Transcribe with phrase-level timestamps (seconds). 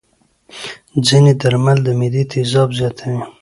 [1.07, 3.19] ځینې درمل د معدې تیزاب زیاتوي.